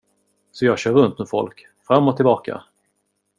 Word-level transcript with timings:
Så 0.51 0.65
jag 0.65 0.79
kör 0.79 0.91
runt 0.93 1.19
med 1.19 1.29
folk, 1.29 1.67
fram 1.87 2.07
och 2.07 2.15
tillbaka. 2.15 2.63